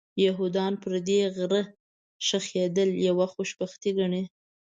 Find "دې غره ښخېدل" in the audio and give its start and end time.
1.07-2.89